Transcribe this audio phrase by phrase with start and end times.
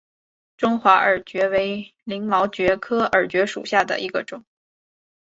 [0.57, 4.43] 中华耳蕨为鳞毛蕨科耳蕨属下的一个种。